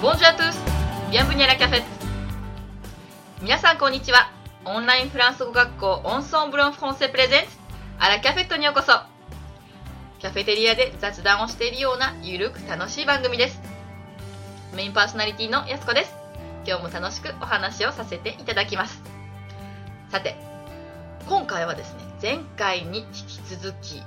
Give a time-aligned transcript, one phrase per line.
[0.00, 0.58] ボンジュアトゥース、
[1.12, 1.82] ビアンブニャラキャフェ
[3.42, 4.32] 皆さんこんにちは。
[4.64, 7.48] オンラインフランス語学校オンソンブロンフォンセプレゼンツ、
[7.98, 8.94] アラキャフェットにようこそ。
[10.18, 13.60] キャフェテリアで雑談をしているようなゆるく楽しい番組です。
[14.74, 16.14] メインパーソナリティのやすこです。
[16.66, 19.02] 今日も楽しくお話をさせていただきます。
[20.10, 20.34] さて、
[21.28, 24.02] 今回はですね、前回に引き続き、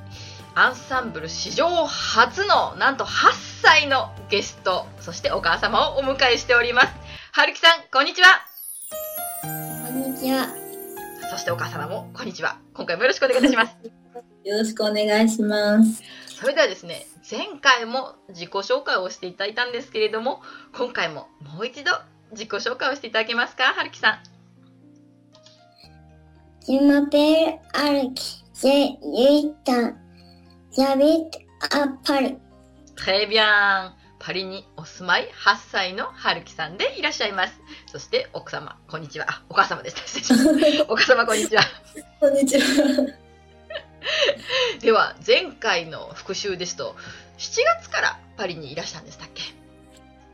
[0.55, 3.31] アンサンブル史上初のなんと8
[3.63, 6.87] 歳のゲスト、そしてお母様をお迎えしております。
[7.31, 8.27] はるきさん、こんにちは。
[9.41, 10.49] こんにちは。
[11.31, 12.59] そしてお母様も、こんにちは。
[12.75, 13.75] 今回もよろしくお願いいたします。
[14.45, 16.03] よろしくお願いします。
[16.27, 20.43] それではですね、前回も自己紹介をしていただいたんですけれども、
[20.77, 21.91] 今回ももう一度
[22.29, 24.19] 自己紹介をしていただけますか、はるきさん。
[26.67, 28.43] Je m'appelle Alex.
[28.53, 30.02] J'ai 8 ans.
[30.75, 31.37] J'habite
[31.69, 32.37] à Paris.
[32.95, 33.93] トレビアン。
[34.17, 37.53] パリにお住まい8歳のはるきさんでいらっしゃいます。
[37.91, 39.25] そして奥様、こんにちは。
[39.29, 40.33] あ、お母様でした。
[40.87, 41.63] お母様、こんにちは。
[42.19, 42.63] こんにちは。
[44.79, 46.95] では、前回の復習ですと、
[47.37, 49.43] 7月からパリにいらしたんでしたっけ？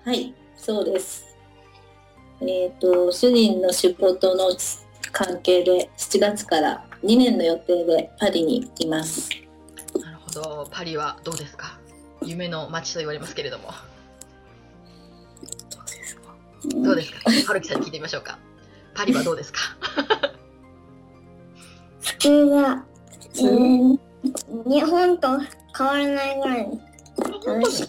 [0.05, 1.25] はい、そうです。
[2.41, 4.51] えっ、と、主人の仕事の
[5.11, 9.29] 関係で7月から2年の予定でパリにいます。
[10.41, 10.69] なるほど。
[10.71, 11.79] パリはどうですか？
[12.23, 13.71] 夢の街と言われますけれども。
[15.73, 16.21] どうですか？
[16.83, 17.29] どうですか？
[17.47, 18.39] はるきさんに聞いてみましょうか。
[18.95, 19.59] パリはどうですか？
[22.01, 22.85] 普通は、
[23.35, 23.99] えー
[24.67, 25.39] 日本と
[25.77, 26.67] 変わらないぐらい
[27.47, 27.87] 楽しい。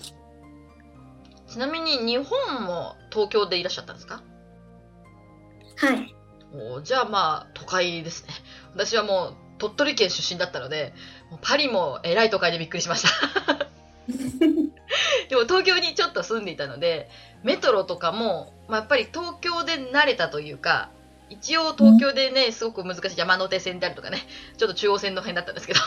[1.49, 4.23] ちなみに日本も東京でいらっしゃったんですか？
[5.77, 6.15] はい。
[6.55, 8.35] おーじゃあまあ都会ですね。
[8.75, 10.93] 私はもう鳥取県出身だったので、
[11.31, 13.09] もうパリもえらい都会でびっくりしました。
[15.29, 17.09] でも東京にちょっと住んでいたので、
[17.45, 20.91] メトロとかも、まあ、やっぱり東京で慣れたというか、
[21.29, 24.19] 一応東京でね、すごく難しい山手線であるとかね、
[24.57, 25.81] ちょっと中央線の辺だったんですけど、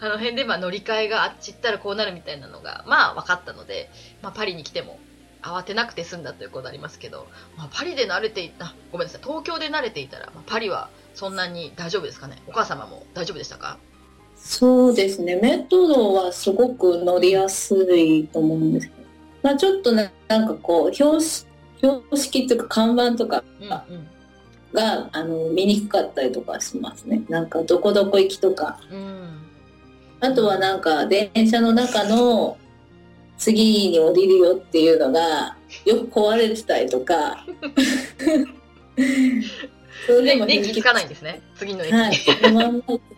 [0.00, 3.90] あの辺でまあ乗り換えがあっち行ったらこうなるみたいなのが、まあ分かったので、
[4.22, 4.98] まあパリに来ても
[5.42, 7.26] 慌てなくて済んだということありますけど、
[7.56, 12.40] まあ、パリで慣れていた、ごめんなさい、東京で慣れていたら、まあ、パリはそんなに大丈夫ですかね？
[12.46, 13.78] お母様も大丈夫でしたか？
[14.36, 19.02] そうですね、メトロはすごく乗りやすいと思うんですけど、
[19.42, 21.46] まあちょっとななんかこう、標識
[21.78, 24.08] 標識というか看板とかうんうん。
[24.72, 27.22] があの見にくかったりとかしますね。
[27.28, 28.80] なんかどこどこ行きとか。
[28.90, 29.42] うん。
[30.20, 32.56] あとはなんか電車の中の
[33.38, 37.44] 次に降りるよっていうのがよく壊れてたりとか。
[40.06, 41.42] それでも電気つかないんですね。
[41.56, 41.92] 次の駅。
[41.92, 42.12] はい、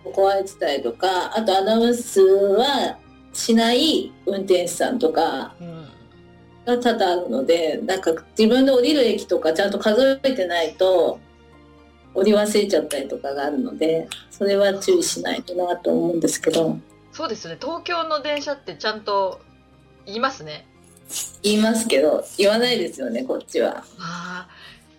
[0.05, 2.99] 壊れてたりとか、あとアナウンスは
[3.33, 5.75] しない運転手さんとかうん。
[6.65, 11.21] が多々あるので、なんか自分で降りる駅とかちゃんと数えてないと
[12.15, 16.79] 降り忘れちゃったりとかがあるので、それは注意しないとなと思うんですけど。
[17.13, 17.57] そうですね。
[17.61, 19.41] 東京の電車ってちゃんと
[20.07, 20.67] 言いますね。
[21.43, 24.49] 言いますけど言わないですよねこっちはああ、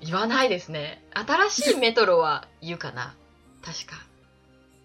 [0.02, 1.04] 言わないですね。
[1.14, 3.16] 新しいメトロは言うかな。
[3.64, 4.06] 確か。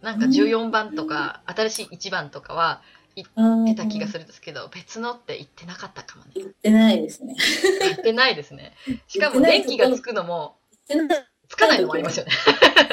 [0.02, 2.80] なんか14番とか、新しい1番とかは
[3.14, 6.30] 言ってた気がするんですけど、別のって言ってなかったかもね。
[6.34, 7.36] 言ってないですね
[7.80, 8.72] 言ってないですね。
[9.08, 10.56] しかも電気がつくのも、
[11.48, 12.32] つかないのもありますよね。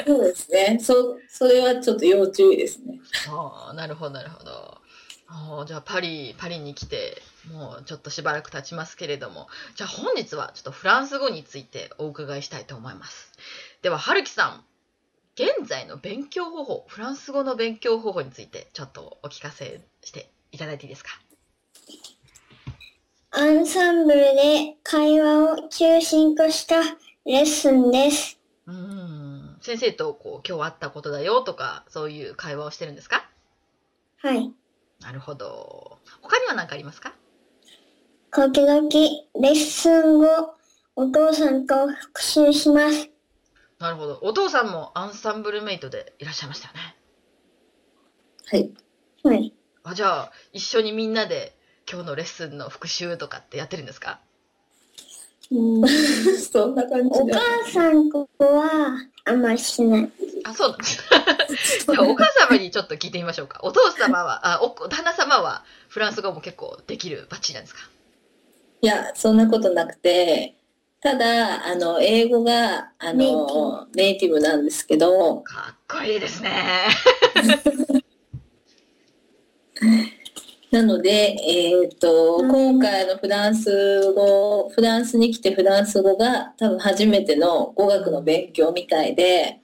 [0.06, 4.77] そうですねそそれはちょっと要注意ですねああ、なるほど、なるほど。
[5.66, 7.20] じゃあ、パリ、パリに来て、
[7.52, 13.32] もうちょっとしばらく経ちますけれども、じゃあ本日はちょっとフランス語についてお伺いしたいと思います。
[13.82, 14.64] では、はるきさん、
[15.34, 21.10] 現在の勉強方法、フランス語の勉強方法についてちょっとお聞かせしていただいていいですか？
[23.30, 26.80] アンサンブルで会話を中心とした
[27.26, 28.40] レッスンです。
[28.66, 29.58] うーん。
[29.60, 33.28] 先生とこう今日あったことだよとか、そういう会話をしてるんですか？
[34.16, 34.52] はい。
[35.00, 35.98] なるほど。
[36.20, 37.14] 他には何かありますか？
[38.32, 38.88] 時々
[39.40, 40.54] レッスン後、
[40.96, 43.08] お父さんと復習します。
[43.78, 44.18] なるほど。
[44.22, 46.96] お父さんもアンサンブルメイトでいらっしゃいましたよね。
[48.50, 48.72] はい
[49.22, 49.54] はい。
[49.84, 51.56] あ、じゃあ、一緒にみんなで
[51.90, 54.20] 今日のレッスンの復習とかってやってるんですか？
[55.50, 60.10] そんな感じおで母さんとはあんまりしない。
[60.44, 61.02] あ、そうなんです。
[61.90, 63.60] じゃあ、お母様にちょっと聞いてみましょうか。
[63.62, 67.80] お父様は、あ、お、旦那様はフランス語も結構できるバッチリなんですか？
[68.82, 70.54] いやそんなことなくて
[71.00, 76.86] ただあの英語があのネイティブなんですけどかっこいいですね。
[80.70, 89.60] ななので、えっ、と、今回のフランス語、フランスに来てフランス語が多分初めての語学の勉強みたいで、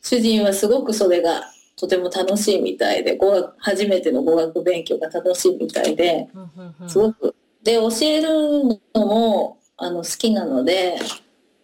[0.00, 1.42] 主人はすごくそれが
[1.76, 6.90] とても楽しいみたいで、語学、初めての語学勉強が楽しいみたいで、うんうんうん。
[6.90, 10.98] すごく、で、教えるのも、あの、好きなので、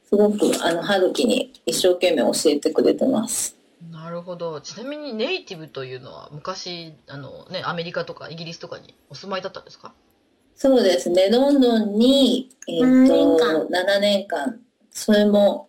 [0.08, 3.59] すごく、あの、春樹に一生懸命教えてくれてます。
[4.02, 4.60] なるほど。
[4.60, 9.92] ちなみにネイティブというのは昔、あのね、アメリカとかイギリスとかにお住まいだったんですか？
[10.54, 13.06] そうですね、ロンドンに、えっ、7
[13.38, 14.60] と、年7年間、
[14.90, 15.68] それも、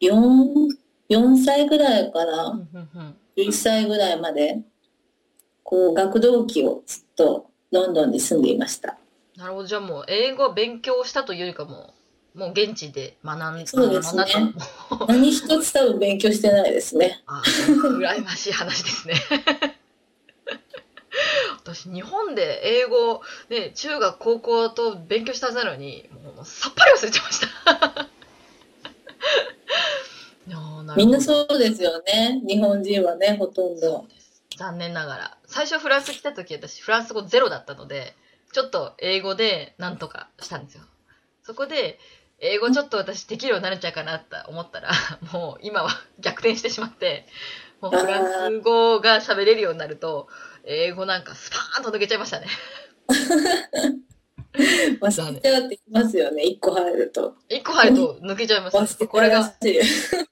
[0.00, 0.68] 4、
[1.10, 4.62] 4歳ぐらいかうら、んうんうん11歳ぐらいまで、
[5.62, 8.98] こう、学童期をずっとロンドンに住んでいました。
[9.36, 9.66] なるほど。
[9.68, 11.94] じゃあもう英語を勉強したというよりかも、
[12.38, 14.24] もう現地で学んそうですね。
[15.08, 17.20] 何一つ多分勉強してないですね。
[17.26, 19.14] あ羨ましい話ですね。
[21.64, 28.08] 私、日本で英語、ね、中学、高校と勉強したはずなのに、もうさっぱり忘れちゃいました。
[30.96, 32.40] みんなそうですよね。
[32.46, 34.06] 日本人はね、ほとんそど。
[34.56, 35.38] 残念ながら。
[35.46, 38.14] 最初フランス来た時、私、フランス語ゼロだったので、
[38.52, 40.84] ちょっと英語でなんとかしたんですよ。
[41.42, 41.98] そこで、
[42.40, 44.90] 英語ちょっと私できるようになれちゃうかなって思ったら、
[45.32, 45.90] もう今は
[46.20, 47.26] 逆転してしまって、
[47.80, 50.28] もうフランス語が喋れるようになると、
[50.64, 52.46] 英語なんかスパーンと抜けちゃいましたね。
[55.00, 57.34] 忘れちゃうって言いますよね、一個入ると。
[57.48, 59.54] 一個入ると抜けちゃいます、これが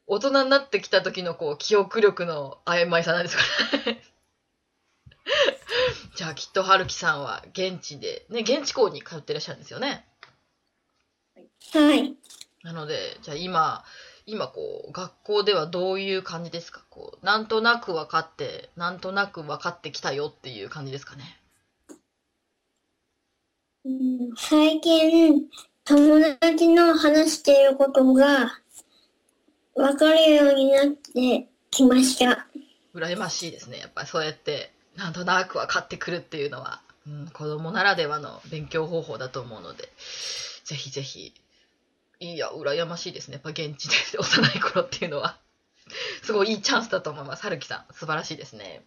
[0.06, 3.43] 大人になってきた時のこう記憶力の曖昧さなんですか
[3.91, 4.03] ね。
[6.14, 10.06] じゃあきっと春樹さんは現地で、ね、現地校に通ってらっしゃるんですよね。
[11.73, 12.14] はい。
[12.62, 13.85] なので、じゃあ今、
[14.26, 16.82] 今こう、学校ではどういう感じですか？
[16.91, 21.41] こう、なんとなく分かって、なんとなく分かってきたよっていう感じですかね？
[23.85, 25.49] うん最近、
[25.85, 28.58] 友達の話していることが
[29.76, 32.49] 分かるようになってきました。
[32.94, 33.79] 羨ましいですね。
[33.79, 39.88] やっぱりそうやって、なんとなく分かってくるっていうのは、うん、子供ならではの勉強方法だと思うので、
[40.64, 41.32] ぜひぜひ、
[42.37, 43.35] いや、羨ましいですね。
[43.35, 45.38] やっぱ現地で 幼い頃っていうのは、
[46.23, 47.43] すごいいいチャンスだと思います。
[47.43, 48.85] 春樹さん、素晴らしいですね。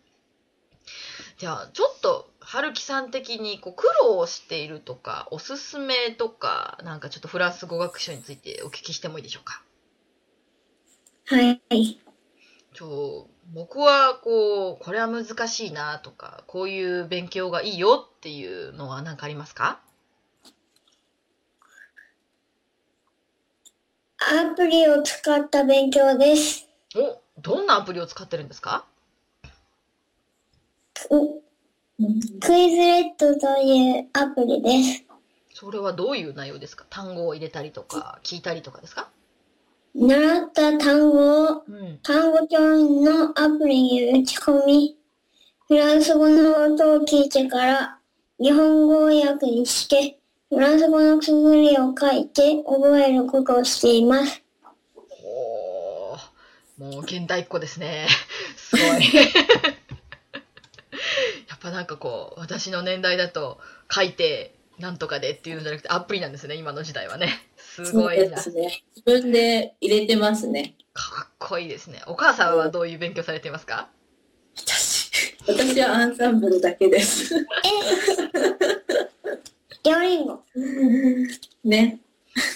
[1.40, 9.63] じゃあ、ちょっと、春樹さん的にこう苦労しているとか、おすすめとか、なんかちょっとフランス語学習についてお聞きしてもいいでしょうか？
[11.25, 12.00] はい。
[12.74, 19.81] ちょ僕はこうこれは難しいなとかこういう勉強がいいよっていうのは何かありますか？
[24.31, 26.68] アプリを使った勉強です。
[26.96, 28.86] おどんなアプリを使ってるんですか？
[30.94, 31.10] ク
[32.40, 35.04] クイズレッドというアプリです。
[35.56, 36.86] それはどういう内容ですか？
[36.92, 39.10] 単語を入れたりとか聞いたりとかですか？
[39.96, 42.60] 習った単語をうん単語帳
[43.02, 44.96] のアプリに打ち込み、
[45.68, 47.98] フランス語の音を聞いてから
[48.40, 50.19] 日本語訳にして、
[50.50, 54.42] フランス語の綴りを書いて覚えることをしています。
[55.24, 58.07] おーもう現代っ子ですね
[58.56, 58.96] すごい や
[61.56, 63.59] っぱなんかこう私の年代だと
[63.92, 68.81] 書いてなんとかでっていうんじゃなくてアプリなんですね今の時代はねすごいなすね。
[68.95, 70.76] 自分で入れてますね。
[70.94, 73.90] かっこいいですねお母さんはどういう勉強されていますか？
[74.57, 75.12] 私、
[75.47, 77.35] 私はアンサンブルだけです。
[79.86, 80.44] ヨリンゴ。
[81.64, 82.00] ね。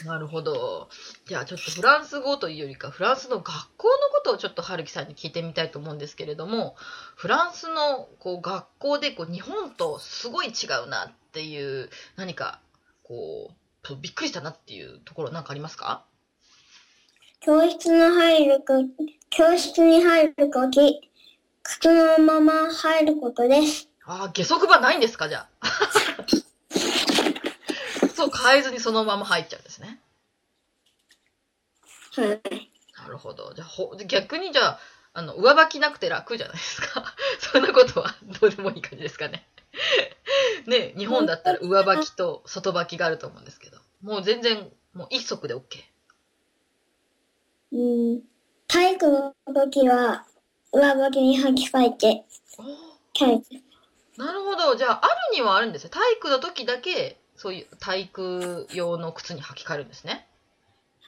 [0.05, 0.89] なるほど。
[1.25, 6.75] じゃあちょっとフランス語というよりか、フランスの学校のことをちょっと春樹さんに聞いてみたいと思うんですけれども、
[7.15, 12.59] フランスのこう学校でこう日本とすごい違うなっていう、何か
[13.03, 16.05] こう、とびっくりしたなっていうところなんかありますか？
[17.41, 18.73] 教室の入ると、
[19.29, 21.09] 教室に入るとき、
[21.63, 23.89] 靴のまま入ることです。
[24.05, 25.67] ああ、下足場ないんですかじゃあ。
[28.31, 29.99] そう変えずにそのまま入っちゃうんですね。
[32.15, 32.69] はい。
[32.97, 33.53] なるほど。
[33.55, 34.79] じゃあ、ほ逆にじゃあ、
[35.13, 37.15] あの、上履きなくて楽じゃないですか。
[37.39, 39.47] そんなことはどうでもいい感じですかね。
[40.65, 45.83] ね、日本だったら上履きと外履きがあると思うんですけど、もう全然、もう一足で OK。
[47.71, 48.21] うん、
[48.67, 50.25] 体育の時は
[50.71, 52.25] 上履きに履き替えて、
[53.13, 53.63] 体育。
[54.17, 54.75] なるほど。
[54.75, 55.89] じゃあ、あるにはあるんですよ。
[55.89, 60.25] 体育の時だけ、そういう体育用の靴に履き替えるんですね。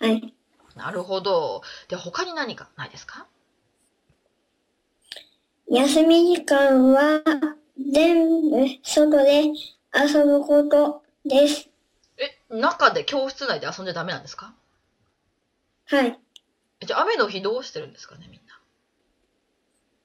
[0.01, 0.33] はい。
[0.75, 1.61] なるほど。
[1.87, 3.25] で、他に何かないですか？
[5.69, 7.21] 休み時間は
[7.77, 9.43] 全部外で
[9.95, 11.69] 遊ぶことです。
[12.17, 14.53] え、中で教室内で遊んじゃダメなんですか？
[15.85, 16.19] はい。
[16.81, 18.59] えじゃあ雨の日どうしてるんですかね、みんな？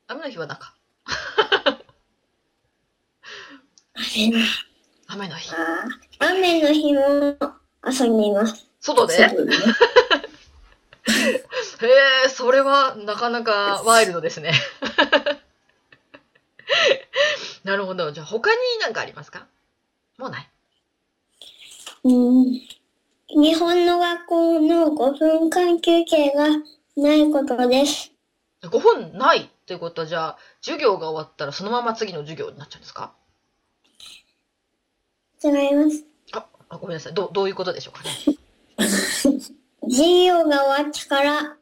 [0.07, 0.77] 雨の日は中。
[3.97, 4.70] 雨の日
[5.13, 5.51] 雨の日。
[6.21, 7.37] 雨の日も
[7.85, 8.67] 遊んでいます。
[8.81, 9.15] 外で？
[11.83, 11.87] へ
[12.27, 14.53] え、それはなかなかワイルドですね。
[17.65, 18.13] なるほど。
[18.13, 19.47] じゃあ他に何かありますか？
[20.19, 20.49] もうない？
[22.05, 22.45] うん
[23.33, 26.49] 日本の学校の5分間休憩が
[26.97, 28.13] ないことです。
[28.63, 33.13] 5分ないっていうことはじゃあ授業が終わったらそのまま次の授業になっちゃうんですか？
[35.43, 36.05] 違います。
[36.33, 37.15] あ、あごめんなさい。
[37.15, 38.11] どうどういうことでしょうかね。
[39.83, 41.57] 授業が終わってから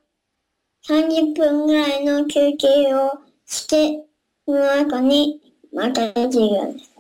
[0.86, 4.04] 30分ぐらいの休憩をして、
[4.46, 5.40] その後に
[5.72, 6.98] また授業です。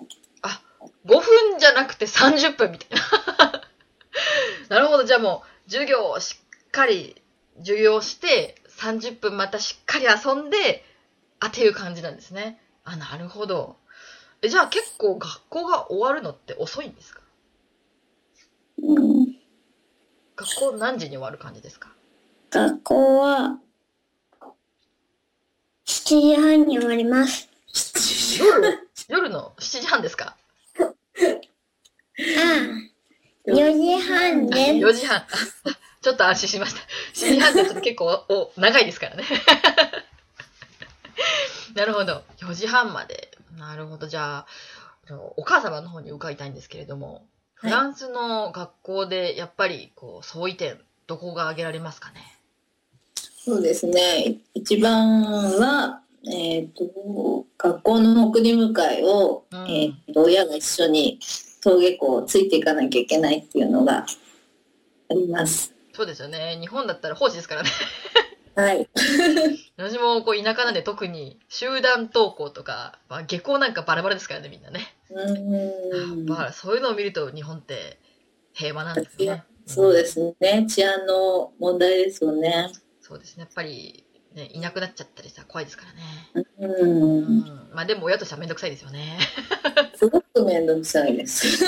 [1.08, 2.98] 5分じゃなくて30分みたい
[3.38, 3.62] な。
[4.68, 5.04] なるほど。
[5.04, 7.20] じゃあもう授業をしっかり
[7.58, 10.84] 授業して30分またしっかり遊んで、
[11.40, 12.60] あ、っていう感じなんですね。
[12.84, 13.76] あ、なるほど。
[14.42, 17.20] え、じゃあ結構学校が終わるのって遅いんですか？
[18.82, 19.34] うん
[20.36, 21.90] 学校何時に終わる感じですか？
[22.50, 23.58] 学校は
[25.86, 27.48] 7時半に終わります。
[28.38, 28.88] 夜？
[29.08, 30.36] 夜の7時半ですか？
[30.78, 30.82] あ
[33.48, 34.70] あ、4時半あです。
[34.72, 35.16] 4時半。
[35.18, 35.26] あ
[36.00, 36.80] ちょっと安心しました。
[37.14, 39.24] 7時半ってちょっと結構お長いですからね。
[41.74, 42.22] なるほど。
[42.38, 43.27] 4時半まで。
[43.68, 44.06] なるほど。
[44.06, 44.46] じゃあ、
[45.36, 52.38] お母様の方に伺いたいんですけれども、フランスの学校でやっぱりこう相違点、どこが挙げられますかね？
[53.44, 54.38] そうですね。
[54.54, 55.22] 一番
[55.58, 56.00] は、
[56.32, 61.18] えっ、と、学校の送り迎えを、うんえっ、と、親が一緒に
[61.62, 64.06] 登下校をついていかなきゃいけないっていうのが
[65.10, 65.74] あります。
[65.92, 66.56] そうですよね。
[66.58, 67.70] 日本だったら放置ですからね。
[68.58, 68.88] はい。
[69.78, 74.96] 私もこう田舎なんで特に集団登校とか、まあ、下校なんかバラバラですからね、みんなね。
[75.10, 76.28] うーん。
[76.28, 78.00] まあ、そういうのを見ると日本って
[78.52, 79.44] 平和なんですよね。
[79.64, 80.66] そうですね。
[80.66, 82.72] 治安の問題ですよね。
[83.00, 83.42] そうですね。
[83.42, 86.48] やっぱり、ね、いなくなっちゃったりしたら怖いですからね。
[86.58, 86.66] う。
[86.66, 87.70] うんん。
[87.72, 89.20] まあでも親としてはめんどくさいですよね。
[89.94, 91.64] すごく面倒くさいです。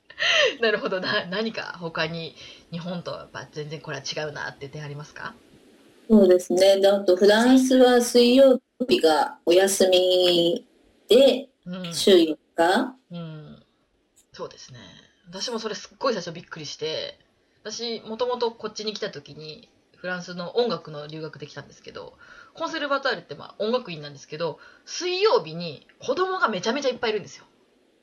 [0.62, 1.26] なるほどな。
[1.26, 2.34] 何か他に
[2.70, 5.34] 日本とやっぱ全然これは違うなって点ありますか？
[6.12, 6.78] そうですね。
[6.78, 10.66] であと、フランスは水曜日がお休み
[11.08, 11.94] で、うん。
[11.94, 12.96] 週4日。
[13.10, 13.62] うん。
[14.34, 14.78] そうですね。
[15.30, 17.18] 私もそれすっごい最初びっくりして、
[17.62, 22.18] 私もともとこっちに来た時にフランスの音楽の留学できたんですけど、
[22.52, 27.46] コンセルバトールってまあ音楽院なんですけど、水曜日に子供がめちゃめちゃいっぱいいるんですよ。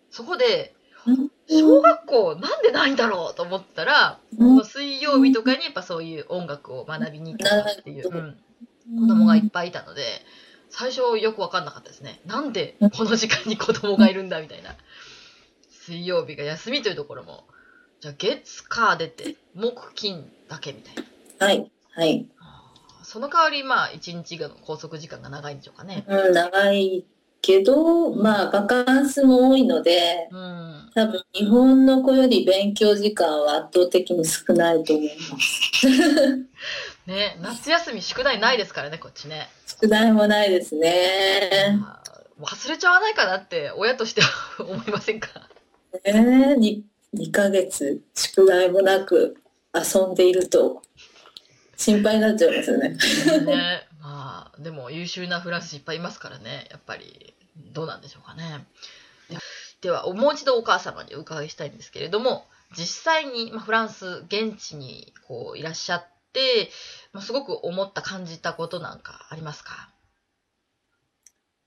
[0.10, 0.74] そこで、
[1.48, 8.38] 小学校なんでないんだろうと思ったら、うんその水曜日とかにやっぱそういう音楽を学びに行ったっていう、うん、
[9.02, 10.04] 子供がいっぱいいたので、
[10.70, 12.20] 最初よくわかんなかったですね。
[12.26, 14.76] なんでこの時間に子供がいるんだみたいな。
[15.90, 17.46] 水曜日が休みというところも、
[18.00, 20.96] じゃあ月、火出て、木、金だけみたい
[21.40, 21.48] な。
[21.48, 21.72] はい。
[21.96, 22.28] はい。
[23.04, 26.06] その代わり、まあ、一日の拘束時間が長いんでしょうかね。
[26.08, 27.06] うん、長い
[27.50, 30.92] けど、まあ、バカンスも多いので、うん。
[30.94, 35.88] 多分日本の子より勉強時間は圧倒的に少ないと思います。
[37.10, 39.50] ね、夏休み宿題ないですからね、こっちね。
[39.66, 41.80] 宿題もないですね。
[42.40, 44.30] 忘れちゃわないかなって、親としては
[44.64, 45.50] 思いませんか？
[46.04, 46.82] えー、2,
[47.16, 49.38] 2ヶ月宿題もなく
[49.74, 50.84] 遊んでいると
[51.78, 52.90] 心配になっちゃいますよね。
[52.90, 57.34] ね、まあ、でも優秀なフランスいっぱいいますからね、やっぱり、
[57.74, 58.66] どうなんでしょうかね。
[59.82, 62.46] では、もう一度お母様にお伺いしたいんですけれども、
[62.78, 66.70] 実際に、まあ、フランス、現地にこういらっしゃって、
[67.14, 69.90] まあ、すごく思った、感じたことなんかありますか？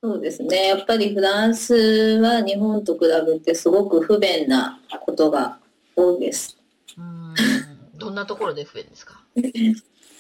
[0.02, 0.66] そうですね。
[0.66, 1.74] やっぱりフランス
[2.20, 5.58] は日本と比べてすごく不便なことが
[5.94, 6.56] 多いです。
[6.98, 7.34] うーん、
[7.98, 9.20] どんなところで不便ですか？
[9.36, 9.40] え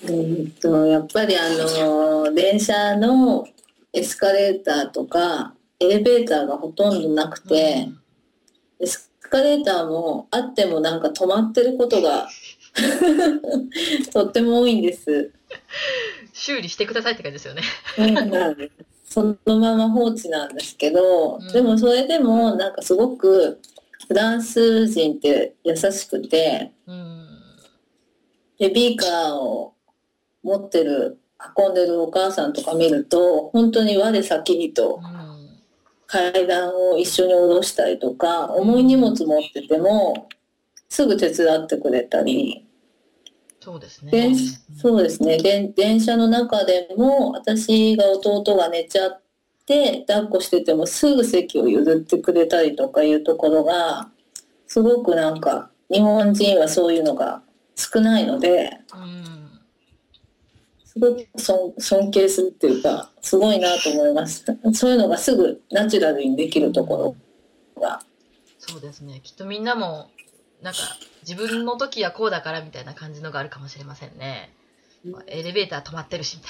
[0.06, 3.46] ーっとやっぱりあの電車の
[3.92, 7.88] エスカレーターとかエレベーターがほとんどなくて、
[8.80, 12.28] エスカレーターもあってもなんか止まってることが
[14.12, 15.30] とっても多いんです。
[16.32, 17.62] 修理してくださいって感じですよね。
[19.04, 23.60] そのまま放置なんですけど、うんでもそれでもなんかすごく
[24.08, 27.28] フランス人って優しくて、うん。
[28.58, 29.74] ベビーカーを
[30.42, 31.18] 持ってる、
[31.56, 35.21] 運んでるお母さんとか見ると、本当に我先にとうん
[36.12, 40.28] 階段を一緒に下ろしたりとか、重い荷物持ってても、
[40.90, 42.68] すぐ手伝ってくれたり、
[43.58, 44.10] そうですね。
[44.10, 49.22] 電そうですねで電車の中でも私が弟が寝ちゃっ
[49.64, 54.10] て抱っこしててもすぐ席を譲ってくれたりとかいうところが
[54.66, 57.42] すごくなんか日本人はそういうのが
[57.76, 59.21] 少ないのでうん。
[60.92, 64.44] すごく尊尊敬するっていうかすごいなと思います
[64.74, 67.16] そういうのがすぐナチュラルにできるとこ
[67.76, 68.00] ろが
[68.64, 69.20] そうですね。
[69.24, 70.08] きっとみんなも、
[70.62, 70.78] なんか、
[71.28, 74.54] 自分の時はこうだからみたいな感じのがあるかもしれませんね。
[75.04, 76.42] まあエレベーター止まってるし、み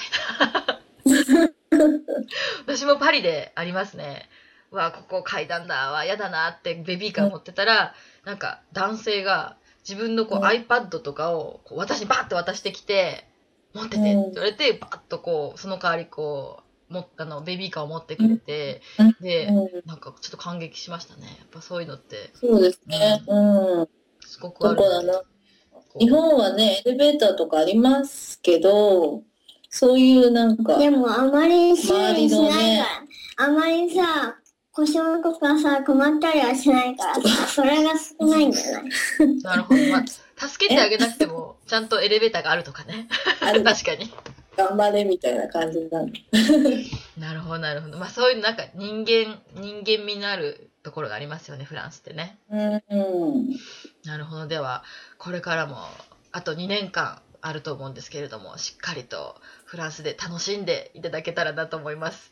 [0.45, 1.49] たいな。
[2.67, 4.29] 私もパリでありますね。
[4.71, 7.95] うわ、ここ階段だわ、やだなってベビーカー持ってたら、
[8.25, 9.57] なんか男性が
[9.87, 13.27] 自分のこううん iPad とかをこう私にバーって渡してきて、
[13.73, 14.31] 持っててってうん。
[14.33, 18.81] 言われて、バーッとこう、その代わりこう、もあのベビーカーを持ってくれて、
[19.21, 19.87] で、うん。
[19.87, 21.23] なんかちょっと感激しましたね。
[21.39, 23.23] やっぱそういうのって、そうですね。
[23.27, 23.89] うん。
[24.21, 24.79] すごくある。
[25.99, 29.21] 日本はねエレベーターとかありますけど
[29.69, 32.85] そういうなんかでもあまり注周り意しないから、のね。
[33.35, 34.35] あまりさ、
[34.71, 38.83] 故障とかさ、困ったりはしないからさ、それが少ないんじゃない
[39.41, 39.79] なるほど。
[40.43, 43.07] まあ、助けてあげなくても、ちゃんとエレベーターがあるとかね。
[43.39, 44.11] ある 確かに。
[44.57, 46.19] 頑張れみたいな感じなんで
[47.17, 47.97] なるほど、なるほど。
[47.97, 52.37] まあ、そういうなんか人間、人間味のあるところがありますよね、フランスってね。
[52.49, 52.81] うん
[54.05, 54.47] なるほど。
[54.47, 54.83] では、
[55.17, 55.77] これからも、
[56.31, 59.35] あと2年間あると思うんですけれども、しっかりと
[59.65, 62.31] フランスで楽しんでいただけたらなと思います。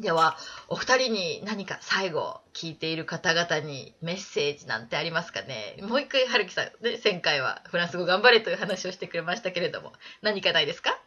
[0.00, 0.36] では、
[0.68, 5.76] お二人に何か最後、聞いている方々にメッセージなんてありますかね？
[5.82, 10.98] もう一回、春樹さん、ね、前回はフランス語頑張れという話をしてくれましたけれども、何かないですか？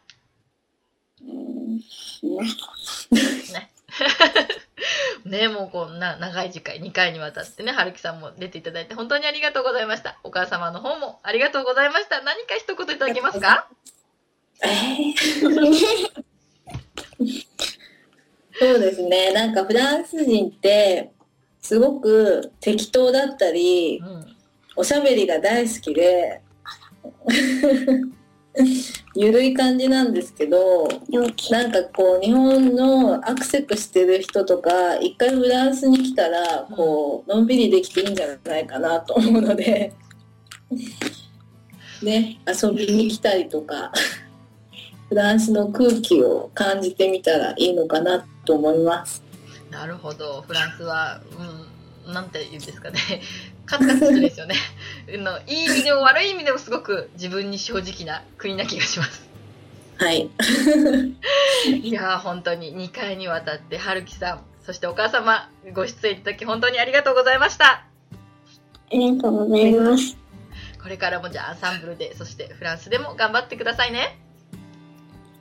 [1.22, 1.82] ね。
[5.24, 10.18] ねもうこんな長い時間、2回にわたってね、春樹さんも出ていただいて本当にありがとうございました。
[10.24, 12.22] お母様の方もありがとうございました。
[12.22, 13.68] 何か一言いただけますか？
[14.62, 15.14] えー
[18.60, 21.10] そうですねなんかフランス人って
[21.62, 24.36] すごく適当だったりうん。
[24.76, 26.40] おしゃべりが大好きで
[29.14, 30.88] ゆるい感じなんですけど。
[31.50, 39.92] なんかこう日本のアクセクしてる人とか一回フランスに来たらこうのんびりできていいんじゃないかなと思うので
[42.02, 43.92] ね遊びに来たりとか
[45.08, 49.22] フランスの空気を感じてみたらいいのかなと思います。
[49.70, 50.42] なるほど。
[50.42, 51.20] フランスは、
[52.06, 52.98] うん、なんて言うんですかね。
[53.64, 54.56] カツカツしてるですよね。
[55.08, 59.28] あ のいい意味でも悪い意味でもすごく自分に正直な国な気がします。
[59.98, 60.28] はい。
[61.70, 67.66] いやー本当に2回にわたって春樹さん、そしてお母様ご出演いただき本当にありがとうございました。
[67.66, 67.84] あ
[68.90, 70.16] りがとうございます。
[70.82, 74.18] これからもじゃあアンサンブルで、そしてフランスでも頑張ってくださいね。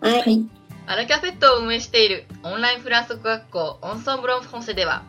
[0.01, 0.58] はい。
[0.89, 5.04] アラキャフェットを運営しているオンラインフランス語学校オンソンブロンフォンセでは、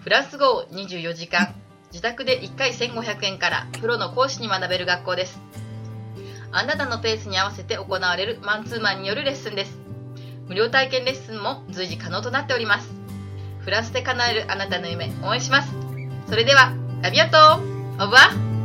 [0.00, 1.54] フランス語を24時間、
[1.92, 5.38] 自宅で1回1500円からプロの講師に学べる学校です。
[6.50, 9.78] あなたのペースに合わせて行われるマンツーマンによるレッスンです。
[10.46, 12.88] 無料体験レッスンも随時可能となっております。
[13.60, 15.74] フランスで叶えるあなたの夢、応援します。
[16.26, 18.57] それでは、ラビアントオーバー